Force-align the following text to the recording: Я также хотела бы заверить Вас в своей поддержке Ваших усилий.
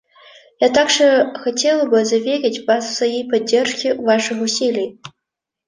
Я 0.59 0.71
также 0.71 1.31
хотела 1.35 1.87
бы 1.87 2.03
заверить 2.05 2.65
Вас 2.65 2.85
в 2.89 2.95
своей 2.95 3.29
поддержке 3.29 3.93
Ваших 3.93 4.41
усилий. 4.41 4.99